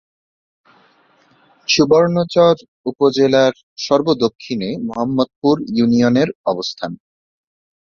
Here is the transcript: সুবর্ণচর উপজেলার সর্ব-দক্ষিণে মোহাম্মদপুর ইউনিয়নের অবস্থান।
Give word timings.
সুবর্ণচর 1.67 2.55
উপজেলার 2.85 3.53
সর্ব-দক্ষিণে 3.77 4.69
মোহাম্মদপুর 4.87 5.55
ইউনিয়নের 5.75 6.29
অবস্থান। 6.45 6.91